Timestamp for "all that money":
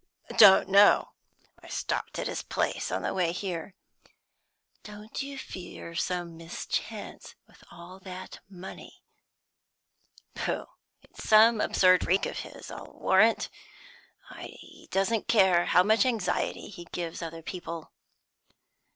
7.69-9.03